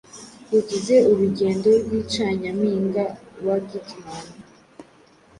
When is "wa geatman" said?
3.45-4.25